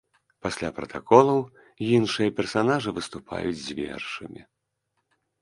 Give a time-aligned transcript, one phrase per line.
[0.43, 1.41] Пасля пратаколаў
[1.97, 4.41] іншыя персанажы выступаюць з вершамі.